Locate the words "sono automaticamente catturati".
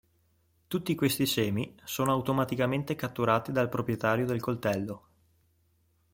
1.83-3.51